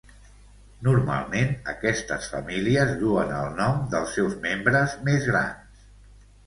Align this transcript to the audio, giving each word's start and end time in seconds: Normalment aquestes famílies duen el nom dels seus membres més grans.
Normalment 0.87 1.53
aquestes 1.75 2.31
famílies 2.33 2.97
duen 3.05 3.37
el 3.43 3.55
nom 3.63 3.87
dels 3.95 4.19
seus 4.21 4.43
membres 4.49 4.99
més 5.11 5.31
grans. 5.33 5.91